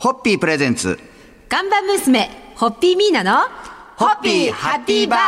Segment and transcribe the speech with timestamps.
[0.00, 0.98] ホッピープレゼンツ。
[1.50, 3.36] 看板娘、ホッピーミーナの、
[3.98, 5.20] ホッピーハッピーバー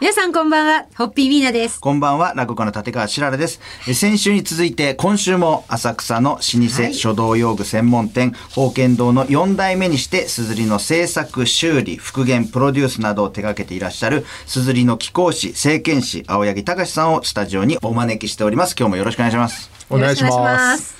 [0.00, 1.78] 皆さんこんばんは、ホッピーミーナです。
[1.78, 3.60] こんばんは、落語家の立川しららです。
[3.86, 18.74] え先週に続いて、今週も浅草の老舗書道用具専門店、宝剣堂の4代目にして、すずりの制作、修理、復元、プロデュースなどを手掛けていらっしゃる、すずりの貴公子、政権士、青柳隆さんをスタジオにお招きしております。
[18.78, 19.70] 今日もよろしくお願いします。
[19.90, 20.95] お願いします。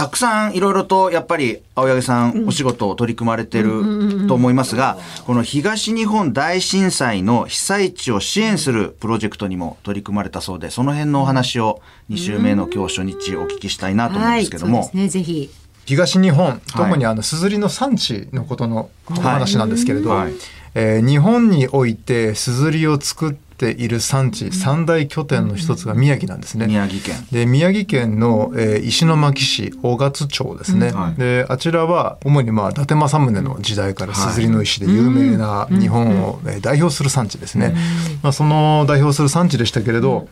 [0.00, 4.96] たくさんいろいろとやっぱり青柳さんお仕事を取り組まれてると思いますが、
[5.26, 14.78] この東日本大震災の被災地を支援するプロジェクトにも取り組まれたそうで、その辺のお話を2週目の今日初日お聞きしたいなと思うんですけども。
[14.78, 15.50] はい、そうですね、ぜひ。
[15.84, 20.32] 東日本、特にあの、すずりの産地のことのお話なんですけれど、はい。
[20.74, 26.66] えー日本においてすずりを作っている産地、三大拠点の一つが宮城なんですね。
[26.66, 27.26] 宮城県。
[27.30, 31.20] で宮城県の、えー石巻市大勝町ですね、はい。
[31.20, 37.74] であちらは主に、まあ、伊達政宗の時代からすずりの石で有名な日本を、えー代表する産地ですね、
[38.22, 40.28] まあ、その代表する産地でしたけれど、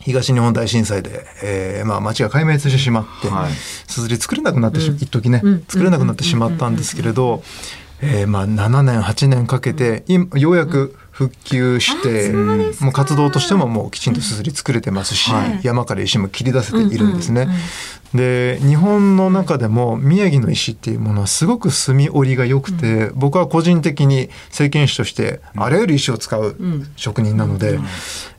[0.00, 3.52] 東日本大震災で、えーまあ、町が壊滅してしまって、はい。
[3.52, 7.42] すずり作れなくなってし、一時ね、作れなくなってしまったんですけれど、
[8.00, 12.30] えーまあ、7年8年かけて今ようやく復旧して、
[12.80, 15.60] もう活動としてももうきちんとすずり作れてますし、はい。
[15.64, 17.48] 山から石も切り出せているんですね。
[18.14, 26.56] で日本の中でも宮城の石っていうものはすごく墨織りが良くて、僕は個人的に政権士としてあらゆる石を使う
[26.94, 27.80] 職人なので、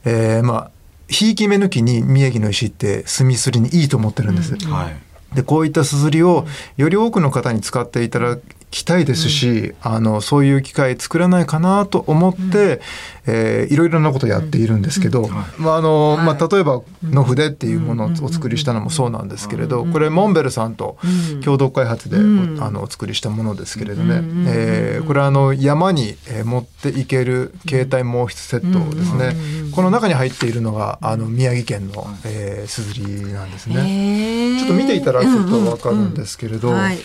[0.06, 0.72] えーまあ
[1.10, 4.56] ひいき目抜きに宮城の石って墨すりにいいと思ってるんです。
[4.68, 5.36] はい。
[5.36, 8.38] でこういったすずりをより多くの方に使っていただ
[8.72, 12.82] きたいですし、あのそういう機会作らないかなと思って、
[13.26, 20.98] えーいろいろなことをやっているんですけど、まああのまあ、例えばの筆っていうものをお作りしたのもそうなんですけれど、これモンベルさんと
[21.44, 22.20] 共同開発でお
[22.64, 29.36] あのお作りしたものですけれどね、えーこれはあの山にえー持っていける携帯毛筆セットですね、
[29.76, 33.04] この中に入っているのがあの宮城県のえーすずり
[33.34, 34.58] なんですね。
[34.60, 37.00] ちょっと見ていただくとわかるんですけれど、はい。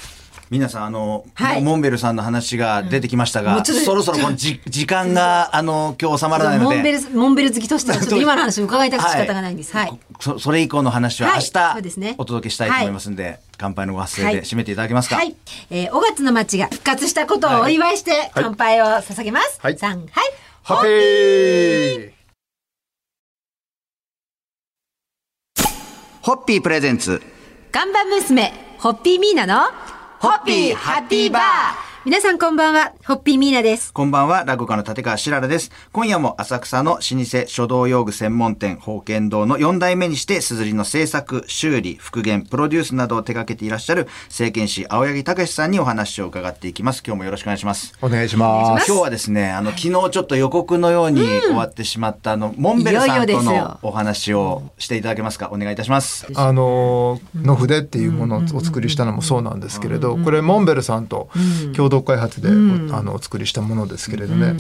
[0.51, 6.77] 皆さん、あの、はいモンベルさんの話が出てきましたが、もうちょっとそろそろこのじ 時間が、あの、今日収まらないので。
[6.77, 9.75] モンベル、モンベル好きとしては、ちょっと今の話を伺いたくて仕方がないんです。
[9.75, 9.99] はい。
[10.21, 15.17] そそれ以降の話ははい明日、そうですねお届けしたいと思いますんで、乾杯のご発声はいで締めていただけますか？
[15.17, 15.35] はい。
[15.71, 19.59] えー、5月の街が復活したことをお祝いして、乾杯を捧げます。
[19.63, 20.11] はいさん、はい。
[20.63, 22.11] ハッピー
[26.23, 27.21] ホッピープレゼンツ。
[27.71, 29.65] 看板娘、ホッピーミーナの、
[30.25, 31.94] ホッピーハッピーバー。
[32.07, 33.91] 皆さんこんばんは、ホッピーミーナです。
[33.91, 35.71] こんばんは、落語家の立川しららです。
[35.91, 47.03] 今夜も浅草の老舗書道用具専門店、宝剣堂の4代目にして、すずりの制作、修理、復元、プロデュースなどを手掛けていらっしゃる、政権士、青柳隆さんにお話を伺っていきます。
[47.07, 47.95] 今日もよろしくお願いします。
[48.03, 48.87] お願いします。
[48.87, 55.49] 今日はですね、あの、昨日ちょっと予告のように終わってしまった、あの、モンベルさんとのお話をしていただけますか？
[55.51, 56.27] お願いいたします。
[56.35, 61.31] あのの筆っていうものをお作りしたのもそうなんですけれど、これモンベルさんと
[61.75, 62.53] 共同開発でお
[62.97, 64.57] あのお作りしたものですけれどね。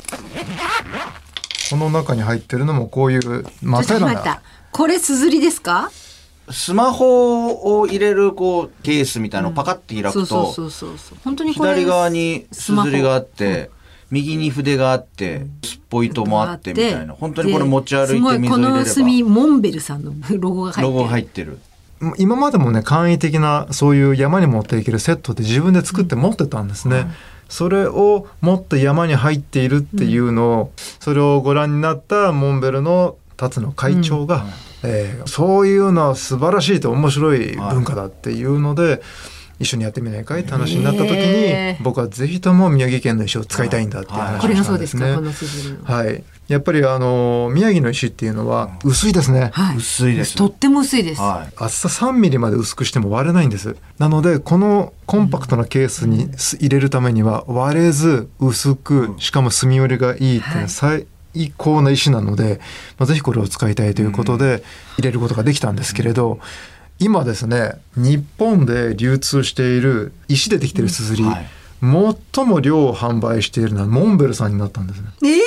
[1.70, 4.42] この中に入ってるのもこういう真っ平ら。
[4.70, 5.90] これすずりですか？
[6.50, 11.18] スマホを入れる、こう、ケースみたいなのをパカッて開くとそうそう、そうそうそう。
[11.24, 11.70] 本当にこれ。
[11.70, 13.70] 左側にすずりがあって、
[14.10, 17.14] 右に筆があって、すっぽ糸もあってみたいな。
[17.14, 20.72] 本当にこれ持ち歩いて水を入れれば、すごいこの墨モンベルさんのロゴが
[21.08, 21.58] 入ってる。
[22.18, 27.06] 今までもね簡易的なそういう山に持っていけるセットで自分で作って持ってたんですね。
[27.48, 34.46] それを持って山に入っているっていうのを、それをご覧になったモンベルの辰野会長が、
[34.82, 39.00] えーそういうのは素晴らしいと面白い文化だっていうので、
[39.58, 45.14] 一緒にやってみないかいって話になった時に、へー僕はぜひとも宮城県の石を使いたいんだっていう話をしたんですね。
[45.14, 45.84] このすずりの。
[45.84, 49.50] はい、やっぱりあの宮城の石っていうのは薄いですね。
[49.54, 49.76] はい。
[49.76, 51.20] 薄いですとっても薄いです。
[51.20, 51.54] はい。
[51.56, 61.06] 厚さ3ミリまで薄くしても割れないんですなのでこのコンパクトなケースにす入れるためには割れず薄くしかも墨寄りがいいっていうのは最
[61.56, 62.60] 高な石なので、
[62.98, 64.62] まあ、ぜひこれを使いたいということで
[64.98, 66.40] 入れることができたんですけれど
[66.98, 71.46] 今ですね日本で流通している石でできているすずり、はい
[71.84, 75.08] 最も量を販売しているのはモンベルさんになったんですね。
[75.22, 75.40] えー、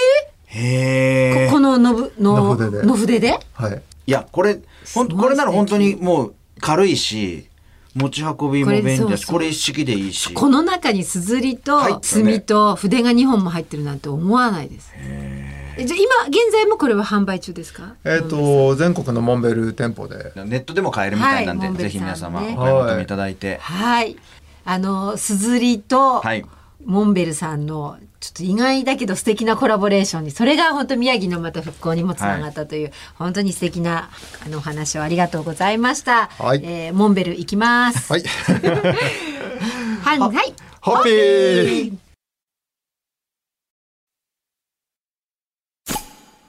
[0.57, 1.48] へえ。
[1.48, 3.39] ここののぶのの筆での筆で？
[3.54, 4.59] はいいや、これ、
[4.94, 7.50] ほんこれなら本当にもう軽いし、
[7.94, 10.33] 持ち運びも便利だし、これ一式でいいし。
[10.33, 14.92] この中にすずりと墨と筆が2本も入ってるなんて思わないです。
[14.95, 17.95] えじゃあ今現在もこれは販売中ですか？
[18.06, 23.57] えっ、と全国のモンベル店舗でネットでも買えるみたいなんで、はいぜひ皆様お買い求めいただいて。
[23.62, 24.15] はい。
[24.63, 26.45] あのすずりとはい
[26.88, 34.10] モンベルさんのちょっと意外だけど素敵なコラボレーションにそれが本当宮城のまた復興にもつながったという、本当に素敵な
[34.45, 36.28] あのお話をありがとうございました。
[36.28, 38.12] はいえーモンベル行きます。
[38.12, 38.24] はい。
[40.01, 40.54] はい、はい。
[40.81, 41.98] ホッピー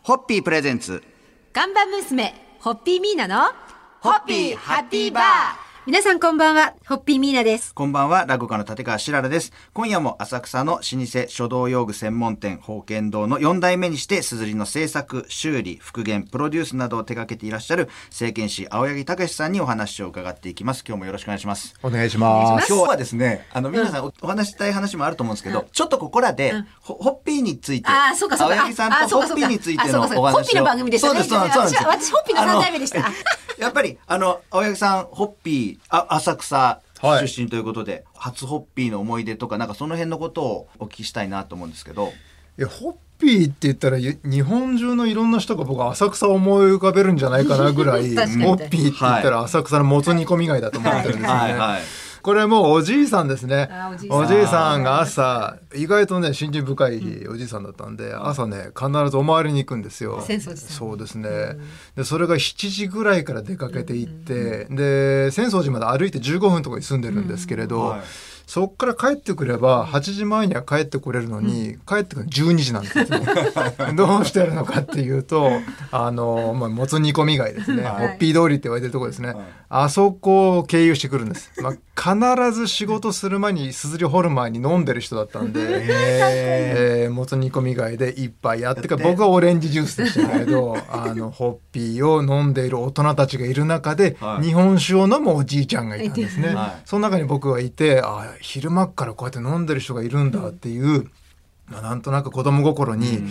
[0.05, 1.03] ホッピープレゼンツ
[1.53, 3.53] ガンバ娘、ホッピーミーナの、
[4.01, 7.73] ホッピーハッピーバー皆さんこんばんは、ホッピーミーナです。
[7.73, 9.55] こんばんは、落語家の立川しららです。
[9.73, 20.85] 今夜も浅草の老舗書道用具専門店、宝剣堂の4代目にして、すずりの制作、修理、復元、プロデュースなどを手掛けていらっしゃる、政権士青柳武さんにお話を伺っていきます。
[20.87, 21.75] 今日もよろしくお願いします。
[21.83, 22.71] お願いします。
[22.71, 26.53] 今日はですね、あの、皆さんおお話ししたい話もあると思うんですけど、ちょっとここらで、
[26.83, 30.21] ホホッピーについて、あーそうかそうか青柳さんとホッピーについてのお話を。
[30.21, 31.83] ホッピーの番組でしたねそうです、そうです。
[31.83, 33.11] 私ホッピーの三代目でした
[33.59, 37.29] やっぱり、あの、青柳さん、ホッピー、あ浅草はい。
[37.29, 42.13] 出身ということで、初ホッピーの思い出とか、なんかその辺のことをお聞きしたいなと思うんですけど、
[42.59, 51.35] いやホッピーって言ったらゆ日本中のいろんな人が僕は浅草を思い浮かべるんじゃないかなぐらい ホッピーって言ったら浅草のもつ煮込み貝だと思ってるんですよね。
[51.35, 51.57] はい。
[51.57, 51.83] はい。
[52.23, 53.69] これもうおじいさんですね。
[53.71, 54.19] あおじいさん。
[54.19, 60.19] おじいさんが朝意外とね信心深いおじいさんだったんで朝ね必ずお参りに行くんですよ。
[60.19, 61.29] 浅草寺さんそうですね。
[61.97, 68.01] でそれが7時ぐらいから出かけて行ってで浅草寺まで歩いて15分のところに住んでるんですけれど、はい
[68.49, 73.05] そっから帰ってくれば8時前には帰ってこれるのに、帰ってくるの12時なんですよ
[73.95, 75.51] どうしてるのかっていうと
[75.93, 78.09] あの、まあ、もつ煮込み貝ですね、はい。
[78.09, 79.37] ホッピー通りって言われてるところですね、はい。
[79.69, 85.65] あそこを経由してくるんです、まあ、必ず仕事する前にすずりホルマーに飲んでる人だったんで、へ
[87.05, 89.11] えーもつ煮込み貝で一杯やってかやって。
[89.11, 94.47] 僕はオレンジジュースでしたけど あのホッピーを飲んでいる大人たちがいる中で、はい。
[94.47, 96.83] 日本酒を飲むおじいちゃんがいたんですね、はい。
[96.85, 101.11] その中に僕はいてあ昼間っからこうやって飲んでる人がいるんだっていう、
[101.71, 103.23] まあ、なんとなく子供心に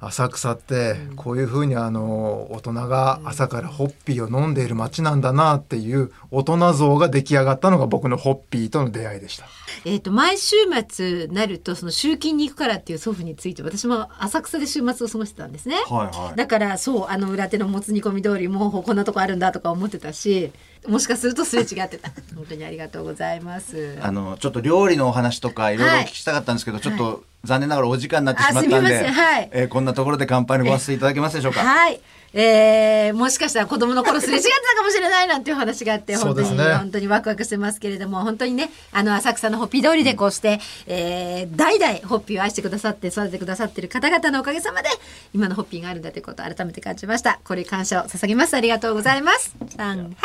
[0.00, 9.46] 浅草ってこういうふうにあの大人が朝からホッピーを飲んでいる街なんだなっていう大人像が出来上がったのが僕のホッピーとの出会いでした。
[9.84, 10.56] えっ、と毎週
[10.88, 15.76] 末なるとその集金に行くからっていう祖父について私も浅草で週末を過ごしてたんですね。
[15.88, 16.36] はいはい。
[16.36, 20.52] だからそうあの裏手のもつ煮込み通りもうこんなとこあるんだとか思ってたし
[20.88, 22.10] もしかするとすれ違ってた。
[22.34, 23.98] 本当にありがとうございます。
[24.00, 31.60] あの、ちょっと料理のお話とかいろいろお聞きしたかったんですけど、ちょっと残念ながらお時間になってしまったんで、せんはいえーこんなところで乾杯のご発声いただけますでしょうか？
[31.60, 32.00] はい。
[32.34, 44.88] えー、もしかしたら子供の頃すれ違ってたかもしれないなんていう話があって、本当に、ね本当にワクワクしてますけれども、本当にね、あの、浅草のホッピー通りでこうして、えー、代々ホッピーを愛してくださって、育ててくださってる方々のおかげさまで、
[45.34, 47.38] 今のホッピーがあるんだということを改めて感じました。
[47.44, 48.54] これ感謝を捧げます。
[48.54, 49.54] ありがとうございます。
[49.76, 50.16] さん、はい。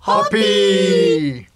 [0.00, 1.55] ホッピー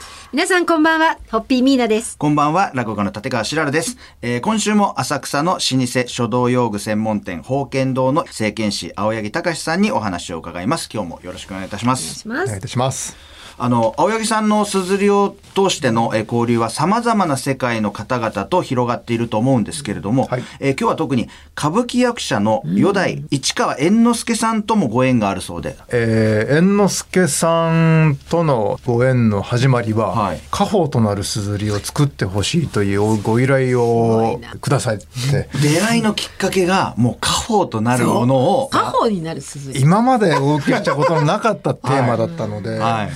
[0.33, 2.17] 皆さんこんばんは、ホッピーミーナです。
[2.17, 3.97] こんばんは、落語家の立川しららです。
[4.21, 10.89] えー今週も浅草の老舗書道用具専門店、宝剣堂の政権士、青柳隆さんにお話を伺います。
[10.91, 12.23] 今日もよろしくお願いいたします。
[12.25, 12.61] お願いい。
[12.61, 13.17] たします。
[13.57, 27.69] あの、青柳さんのすずりを通してのえー交流は様々な世界の方々と広がっていると思うんですけれども、はいえー今日は特に歌舞伎役者の四代市川猿之助さんともご縁があるそうで、えー、猿之助さ
[28.07, 30.41] んとのご縁の始まりは、はい。
[30.51, 35.49] 家宝となるすずりを作ってほしいというご依頼をくださいって。
[35.59, 39.77] 出会いのきっかけがもう家宝となるものを、家宝になる鈴。
[39.77, 43.09] 今までお受けしたことのなかったテーマだったので、はい。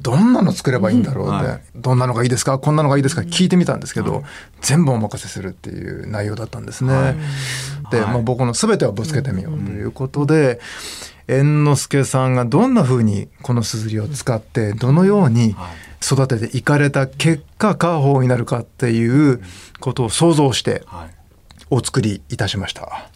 [0.00, 1.60] どんなの作ればいいんだろうって、はい。
[1.74, 2.58] どんなのがいいですか？
[2.58, 3.22] こんなのがいいですか？
[3.22, 4.22] 聞いてみたんですけど、
[4.60, 7.16] 全部お任せするっていう内容だったんですね。
[7.90, 8.12] で、はい。
[8.12, 10.60] まあ、僕の全てをぶつけてみようということで、
[11.26, 15.56] 猿之助さんがどんな風にこのすずりを使ってどのように
[16.04, 19.42] 育てていかれた結果家宝になるかっていう
[19.80, 21.14] ことを想像してはい。
[21.70, 23.08] お作りいたしました。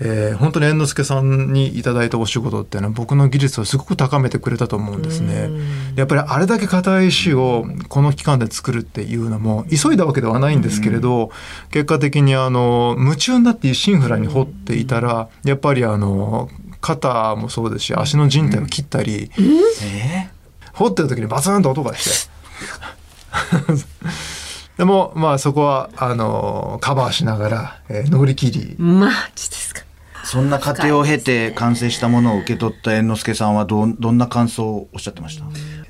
[0.00, 5.48] えー本当に猿之助さんにいただいたお仕事っていうのは僕の技術をすごく高めてくれたと思うんですね。
[5.94, 11.30] やっぱりあれだけ硬い石をこの期間で作るっていうのも急いだわけではないんですけれど、
[11.70, 16.50] 結果的にあの夢中になってシンフラに掘っていたらやっぱりあの
[16.80, 20.30] 肩もそうですし足の靭帯を切ったり、え
[20.74, 22.30] 掘ってる時にバツンと音がして。
[24.76, 29.80] でもまあそこはあのカバーしながら、えー乗り切りマジですか。
[29.80, 29.84] ー
[30.26, 35.44] そんな過程を経て完成したものを受け取った猿之助さんはどんどんな感想をおっしゃってました？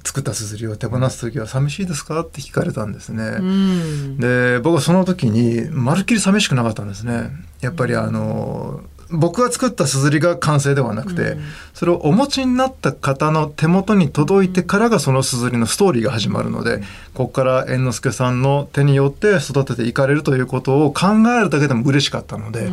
[0.04, 2.20] 作ったすずりを手放す時は寂しいですか？
[2.20, 3.22] って聞かれたんですね。
[3.24, 4.16] うん。
[4.18, 7.30] で僕はその時にまるっきり寂しくなかったんですね。
[7.62, 8.80] やっぱりあの
[9.18, 11.36] 僕が作ったすずりが完成ではなくて、
[11.72, 16.78] それをお持ちになった方の手元に届いてからがそのすずりのストーリーが始まるので、
[17.14, 21.06] ここから猿之助さんの手によって育てていかれるということを考
[21.36, 22.70] えるだけでも嬉しかったので、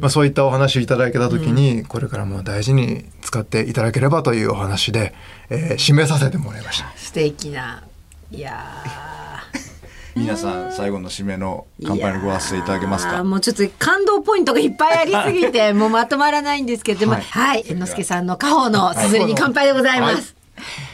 [0.00, 5.14] まあ、そういったお話をいただけた時に、これからも大事に使っていただければというお話で、
[5.50, 6.92] えー締めさせてもらいました。
[6.96, 7.82] 素敵な
[8.30, 9.23] いや
[10.16, 13.24] 皆さん最後の締めの乾杯のご発声いただけますか？
[13.24, 17.22] もうちょっと感動ポイントがいっぱいありすぎてもうまとまらないんですけどもはい。
[17.22, 17.64] はい。
[17.64, 20.36] 猿之助さんの家宝のすずりに乾杯でございます、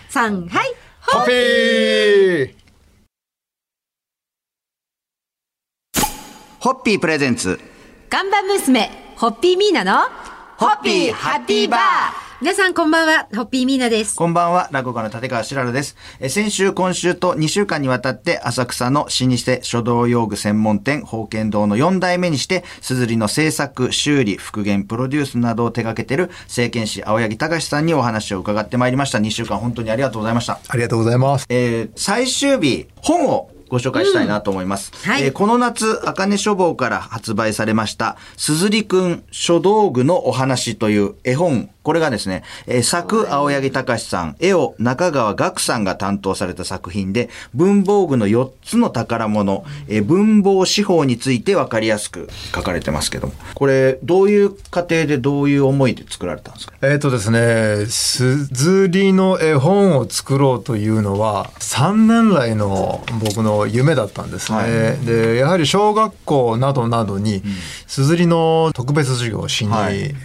[0.09, 0.75] 三はい。
[1.01, 2.55] ハッピー。
[6.59, 7.61] ホッピープレゼンツ。
[8.09, 8.91] 看板娘。
[9.17, 10.01] ホッピーミーナの
[10.57, 15.95] ホッピーハッピーバー皆さんこんばんはホッピーミーナですこんばんは、落語家の立川しららです。
[16.21, 29.19] え先週、今週と2週間にわたって、浅草の老舗書道用具専門店、宝剣堂の4代目にして、すずりの制作、修理、復元、プロデュースなどを手掛けている、政権士青柳隆さんにお話を伺ってまいりました。
[29.19, 30.59] 2週間本当にありがとうございました。
[30.67, 31.45] ありがとうございます。
[31.51, 34.93] えー最終日、本をご紹介したいなと思います。
[35.07, 41.69] はいえーこの夏、あかね書房から発売されました、すずりくん書道具のお話という絵本。
[41.91, 53.33] これがですね、えー作青柳隆さん、絵を中川岳さんが担当された作品で、文房具の4つの宝物、えー文房司法についてわかりやすく書かれてますけども。
[53.57, 56.75] これ、どういう過程でどういう思いで作られたんですか？
[56.83, 64.59] えっ、とですね、すずりの絵本を作ろうというのは3年来の僕の夢だったんですね。
[64.59, 65.05] はい。
[65.05, 67.43] で、やはり小学校などなどに
[67.89, 69.73] すずりの特別授業をしに、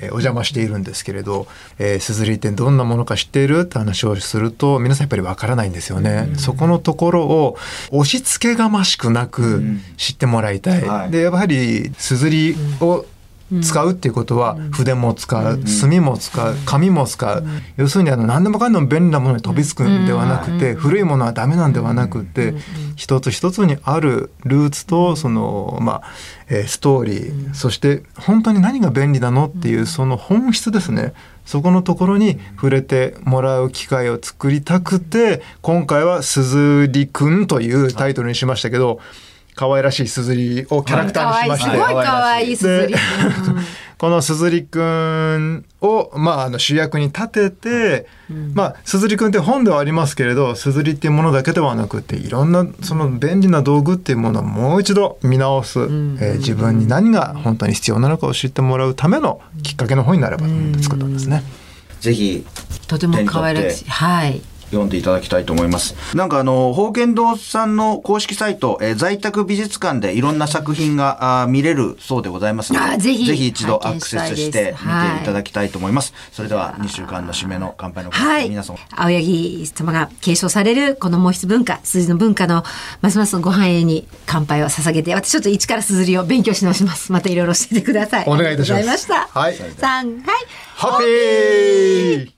[0.04, 1.48] お邪魔しているんですけれど、
[1.80, 6.30] えーすずりってどんなものか知っているって話をすると皆さんやっぱりわからないんですよね。
[6.38, 7.58] そこのところを
[7.92, 9.64] 押し付けがましくなく
[9.98, 10.82] 知ってもらいたい。
[10.82, 13.06] はいで、やはりすずりを
[13.62, 17.46] 使うっていうことは筆も使う墨も使う紙も使う。
[17.78, 22.56] 要するにあの何でもかんでも便利なものに飛びつくんではなくて古いものはダメなんではなくて
[22.96, 26.04] 一つ一つにあるルーツとそのまあ
[26.50, 31.14] えーストーリーそして本当に何が便利なのっていうその本質ですね。
[31.46, 39.00] そこのところに触れてもらう機会を作りたくて今回は「すずりくん」というタイトルにしましたけど
[39.56, 41.72] 可愛らしいすずりをキャラクターにしまして。
[41.72, 42.94] すごい可愛いすずり。
[42.94, 43.00] で
[43.98, 48.08] このすずりくんを、まあ、あの主役に立てて、
[48.54, 61.44] まあ、すずりくんって本ではありますけれど、すずりっていうものだけではなくて、いろんなその便利な道具っていうものをもう一度見直す、えー自分に何が本当に必要なのかを知ってもらうためのきっかけの本になればと思って作ったんですね。
[62.02, 62.46] ぜひ、
[62.88, 63.90] とても可愛らしい。
[63.90, 64.42] はい
[64.72, 65.96] 読んでいただきたいと思います。
[66.16, 76.14] なんかあの、宝剣堂さんの公式サイト、えー在宅美術館でいろんな作品があー見れるそうでございますので、あーぜひ一度アクセスして見ていただきたいと思います。
[76.32, 82.64] それでは2週間の締めの乾杯のごはい皆さん、青柳様が継承されるこの毛筆文化、すずりの文化の
[83.02, 87.12] ますますご繁栄に乾杯を捧げて、私ちょっと一からすずりを勉強し直します。
[87.12, 88.26] またいろいろ教えてください。
[88.28, 89.40] お願いいたしますありがとうございました。
[89.40, 90.66] はい三、はい。
[90.76, 92.35] ハッピー